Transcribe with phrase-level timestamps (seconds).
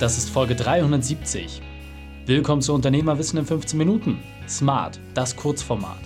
[0.00, 1.60] Das ist Folge 370.
[2.24, 4.22] Willkommen zu Unternehmerwissen in 15 Minuten.
[4.48, 5.98] Smart, das Kurzformat.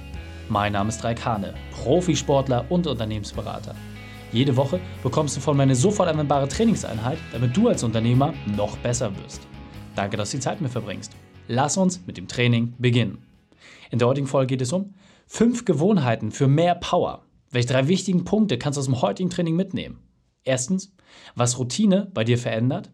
[0.48, 3.74] Mein Name ist Raikane, Profisportler und Unternehmensberater.
[4.32, 8.78] Jede Woche bekommst du von mir eine sofort anwendbare Trainingseinheit, damit du als Unternehmer noch
[8.78, 9.42] besser wirst.
[9.94, 11.12] Danke, dass du die Zeit mit verbringst.
[11.48, 13.18] Lass uns mit dem Training beginnen.
[13.90, 14.94] In der heutigen Folge geht es um
[15.26, 17.26] fünf Gewohnheiten für mehr Power.
[17.50, 19.98] Welche drei wichtigen Punkte kannst du aus dem heutigen Training mitnehmen?
[20.44, 20.94] Erstens,
[21.34, 22.90] was Routine bei dir verändert.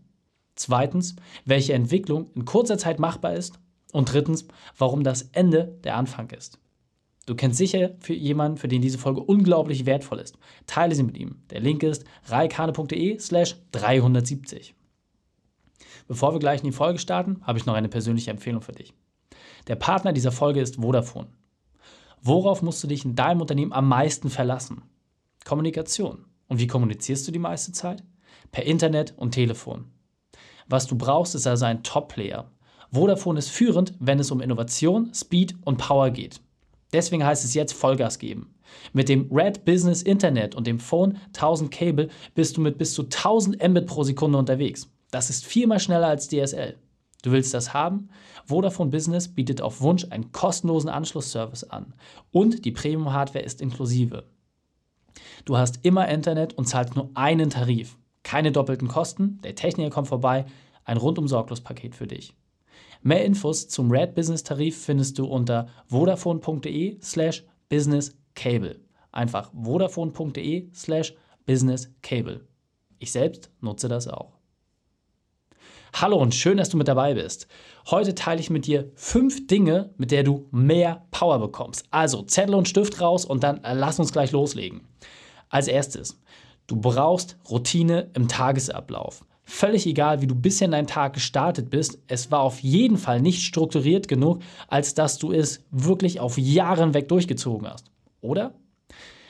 [0.59, 3.61] Zweitens, welche Entwicklung in kurzer Zeit machbar ist.
[3.93, 6.59] Und drittens, warum das Ende der Anfang ist.
[7.27, 10.37] Du kennst sicher für jemanden, für den diese Folge unglaublich wertvoll ist.
[10.67, 11.43] Teile sie mit ihm.
[11.51, 14.75] Der Link ist reikane.de slash 370.
[16.09, 18.95] Bevor wir gleich in die Folge starten, habe ich noch eine persönliche Empfehlung für dich.
[19.69, 21.29] Der Partner dieser Folge ist Vodafone.
[22.21, 24.83] Worauf musst du dich in deinem Unternehmen am meisten verlassen?
[25.45, 26.25] Kommunikation.
[26.49, 28.03] Und wie kommunizierst du die meiste Zeit?
[28.51, 29.93] Per Internet und Telefon.
[30.69, 32.51] Was du brauchst, ist also ein Top-Player.
[32.93, 36.41] Vodafone ist führend, wenn es um Innovation, Speed und Power geht.
[36.93, 38.55] Deswegen heißt es jetzt Vollgas geben.
[38.93, 43.05] Mit dem Red Business Internet und dem Phone 1000 Cable bist du mit bis zu
[43.05, 44.91] 1000 Mbit pro Sekunde unterwegs.
[45.11, 46.77] Das ist viermal schneller als DSL.
[47.23, 48.11] Du willst das haben?
[48.47, 51.95] Vodafone Business bietet auf Wunsch einen kostenlosen Anschlussservice an
[52.31, 54.25] und die Premium-Hardware ist inklusive.
[55.45, 57.99] Du hast immer Internet und zahlst nur einen Tarif.
[58.29, 60.45] Keine doppelten Kosten, der Techniker kommt vorbei,
[60.85, 62.35] ein rundum sorglos Paket für dich.
[63.01, 68.81] Mehr Infos zum Red Business Tarif findest du unter vodafone.de slash businesscable.
[69.13, 71.15] Einfach vodafone.de slash
[71.47, 72.47] businesscable.
[72.99, 74.37] Ich selbst nutze das auch.
[75.95, 77.49] Hallo und schön, dass du mit dabei bist.
[77.91, 81.87] Heute teile ich mit dir fünf Dinge, mit der du mehr Power bekommst.
[81.91, 84.87] Also Zettel und Stift raus und dann lass uns gleich loslegen.
[85.49, 86.21] Als erstes,
[86.69, 89.25] Du brauchst Routine im Tagesablauf.
[89.43, 93.23] Völlig egal, wie du bisher in deinen Tag gestartet bist, es war auf jeden Fall
[93.23, 97.91] nicht strukturiert genug, als dass du es wirklich auf Jahre weg durchgezogen hast.
[98.21, 98.53] Oder?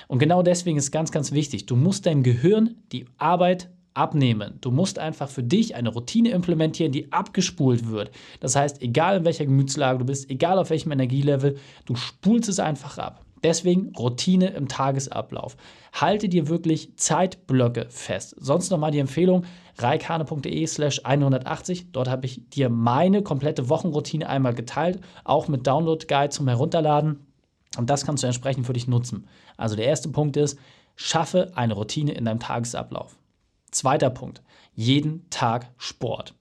[0.09, 4.59] Und genau deswegen ist ganz, ganz wichtig, du musst deinem Gehirn die Arbeit abnehmen.
[4.61, 8.11] Du musst einfach für dich eine Routine implementieren, die abgespult wird.
[8.41, 12.59] Das heißt, egal in welcher Gemütslage du bist, egal auf welchem Energielevel, du spulst es
[12.59, 13.25] einfach ab.
[13.43, 15.57] Deswegen Routine im Tagesablauf.
[15.93, 18.35] Halte dir wirklich Zeitblöcke fest.
[18.39, 19.45] Sonst nochmal die Empfehlung,
[19.79, 21.93] reikane.de slash 180.
[21.93, 27.27] Dort habe ich dir meine komplette Wochenroutine einmal geteilt, auch mit Download-Guide zum Herunterladen.
[27.77, 29.27] Und das kannst du entsprechend für dich nutzen.
[29.57, 30.59] Also der erste Punkt ist,
[30.97, 33.17] schaffe eine Routine in deinem Tagesablauf.
[33.71, 34.43] Zweiter Punkt,
[34.75, 36.35] jeden Tag Sport.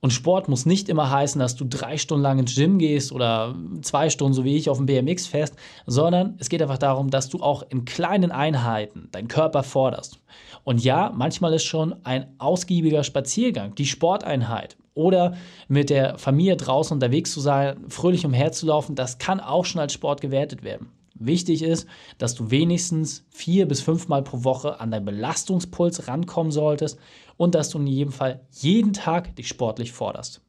[0.00, 3.54] Und Sport muss nicht immer heißen, dass du drei Stunden lang ins Gym gehst oder
[3.82, 7.28] zwei Stunden, so wie ich, auf dem BMX fest, sondern es geht einfach darum, dass
[7.28, 10.18] du auch in kleinen Einheiten deinen Körper forderst.
[10.64, 15.36] Und ja, manchmal ist schon ein ausgiebiger Spaziergang, die Sporteinheit oder
[15.68, 20.20] mit der Familie draußen unterwegs zu sein, fröhlich umherzulaufen, das kann auch schon als Sport
[20.20, 20.90] gewertet werden.
[21.18, 21.86] Wichtig ist,
[22.18, 26.98] dass du wenigstens vier bis fünfmal pro Woche an deinen Belastungspuls rankommen solltest
[27.36, 30.42] und dass du in jedem Fall jeden Tag dich sportlich forderst.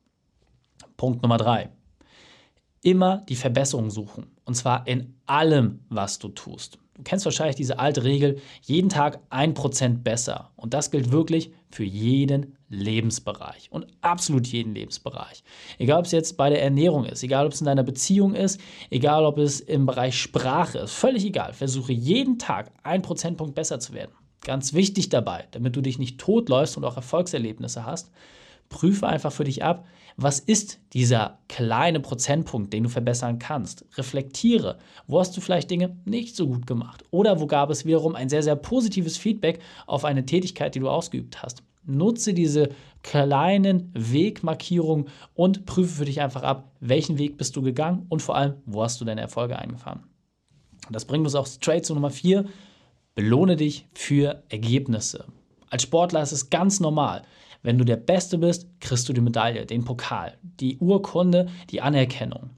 [0.97, 1.69] Punkt Nummer drei.
[2.81, 4.27] Immer die Verbesserung suchen.
[4.45, 6.79] Und zwar in allem, was du tust.
[6.95, 10.51] Du kennst wahrscheinlich diese alte Regel, jeden Tag ein Prozent besser.
[10.56, 15.44] Und das gilt wirklich für jeden Lebensbereich und absolut jeden Lebensbereich.
[15.78, 18.59] Egal, ob es jetzt bei der Ernährung ist, egal, ob es in deiner Beziehung ist,
[18.89, 21.53] egal, ob es im Bereich Sprache ist, völlig egal.
[21.53, 24.11] Versuche jeden Tag ein Prozentpunkt besser zu werden.
[24.41, 28.11] Ganz wichtig dabei, damit du dich nicht totläufst und auch Erfolgserlebnisse hast,
[28.69, 29.85] prüfe einfach für dich ab,
[30.17, 33.85] was ist dieser kleine Prozentpunkt, den du verbessern kannst.
[33.97, 38.16] Reflektiere, wo hast du vielleicht Dinge nicht so gut gemacht oder wo gab es wiederum
[38.16, 41.61] ein sehr, sehr positives Feedback auf eine Tätigkeit, die du ausgeübt hast.
[41.87, 42.69] Nutze diese
[43.01, 48.35] kleinen Wegmarkierungen und prüfe für dich einfach ab, welchen Weg bist du gegangen und vor
[48.35, 50.03] allem, wo hast du deine Erfolge eingefahren.
[50.89, 52.45] Das bringt uns auch straight zu Nummer 4.
[53.15, 55.25] Belohne dich für Ergebnisse.
[55.69, 57.23] Als Sportler ist es ganz normal.
[57.63, 62.51] Wenn du der Beste bist, kriegst du die Medaille, den Pokal, die Urkunde, die Anerkennung.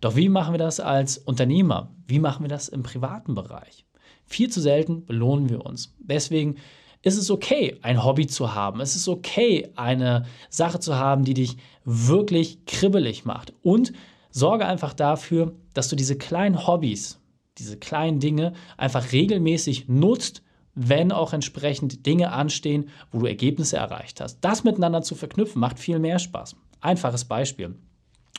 [0.00, 1.90] Doch wie machen wir das als Unternehmer?
[2.06, 3.86] Wie machen wir das im privaten Bereich?
[4.24, 5.94] Viel zu selten belohnen wir uns.
[5.98, 6.56] Deswegen
[7.02, 8.80] ist es okay, ein Hobby zu haben.
[8.80, 13.52] Es ist okay, eine Sache zu haben, die dich wirklich kribbelig macht.
[13.62, 13.92] Und
[14.30, 17.18] sorge einfach dafür, dass du diese kleinen Hobbys,
[17.58, 20.42] diese kleinen Dinge einfach regelmäßig nutzt,
[20.74, 24.38] wenn auch entsprechend Dinge anstehen, wo du Ergebnisse erreicht hast.
[24.40, 26.56] Das miteinander zu verknüpfen macht viel mehr Spaß.
[26.80, 27.74] Einfaches Beispiel.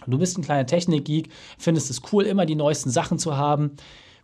[0.07, 3.71] Du bist ein kleiner Technikgeek, findest es cool, immer die neuesten Sachen zu haben.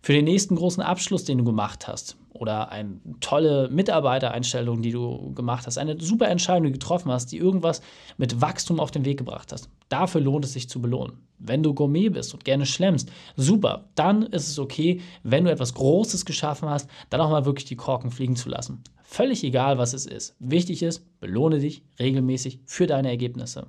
[0.02, 5.34] Für den nächsten großen Abschluss, den du gemacht hast, oder eine tolle Mitarbeitereinstellung, die du
[5.34, 7.82] gemacht hast, eine super Entscheidung, die du getroffen hast, die irgendwas
[8.16, 9.68] mit Wachstum auf den Weg gebracht hast.
[9.90, 11.18] Dafür lohnt es sich zu belohnen.
[11.38, 15.74] Wenn du Gourmet bist und gerne schlemmst, super, dann ist es okay, wenn du etwas
[15.74, 18.82] Großes geschaffen hast, dann auch mal wirklich die Korken fliegen zu lassen.
[19.02, 20.34] Völlig egal, was es ist.
[20.38, 23.66] Wichtig ist, belohne dich regelmäßig für deine Ergebnisse.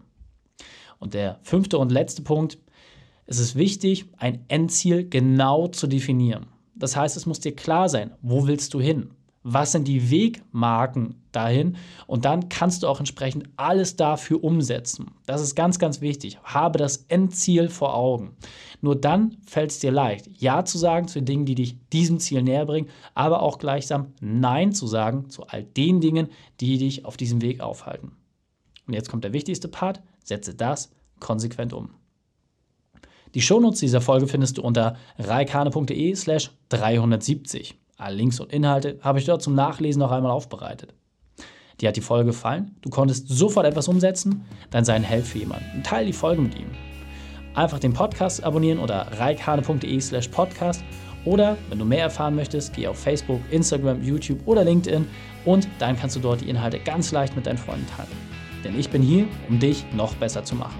[0.97, 2.57] Und der fünfte und letzte Punkt,
[3.25, 6.47] es ist wichtig, ein Endziel genau zu definieren.
[6.81, 9.11] Das heißt, es muss dir klar sein, wo willst du hin?
[9.43, 11.77] Was sind die Wegmarken dahin?
[12.07, 15.11] Und dann kannst du auch entsprechend alles dafür umsetzen.
[15.27, 16.39] Das ist ganz, ganz wichtig.
[16.43, 18.35] Habe das Endziel vor Augen.
[18.81, 22.19] Nur dann fällt es dir leicht, Ja zu sagen zu den Dingen, die dich diesem
[22.19, 26.29] Ziel näher bringen, aber auch gleichsam Nein zu sagen zu all den Dingen,
[26.61, 28.13] die dich auf diesem Weg aufhalten.
[28.87, 30.01] Und jetzt kommt der wichtigste Part.
[30.23, 32.00] Setze das konsequent um.
[33.33, 37.75] Die Shownotes dieser Folge findest du unter reikane.de slash 370.
[37.97, 40.93] Alle Links und Inhalte habe ich dort zum Nachlesen noch einmal aufbereitet.
[41.79, 42.75] Dir hat die Folge gefallen?
[42.81, 44.43] Du konntest sofort etwas umsetzen?
[44.69, 45.81] Dann sei ein Held für jemanden.
[45.83, 46.67] Teile die Folge mit ihm.
[47.53, 50.83] Einfach den Podcast abonnieren unter reikane.de slash podcast
[51.25, 55.07] oder wenn du mehr erfahren möchtest, geh auf Facebook, Instagram, YouTube oder LinkedIn
[55.45, 58.09] und dann kannst du dort die Inhalte ganz leicht mit deinen Freunden teilen.
[58.63, 60.79] Denn ich bin hier, um dich noch besser zu machen.